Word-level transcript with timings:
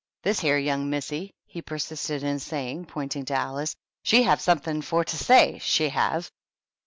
"This 0.23 0.39
here 0.39 0.57
young 0.57 0.89
missy," 0.89 1.35
he 1.45 1.61
persisted 1.61 2.23
in 2.23 2.39
say 2.39 2.71
ing, 2.71 2.85
pointing 2.85 3.25
to 3.25 3.35
Alice, 3.35 3.75
"she 4.01 4.23
have 4.23 4.41
something 4.41 4.81
for 4.81 5.03
to 5.05 5.15
say, 5.15 5.59
she 5.59 5.89
have." 5.89 6.31